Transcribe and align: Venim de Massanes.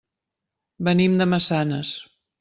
Venim 0.87 1.17
de 1.21 1.27
Massanes. 1.33 1.91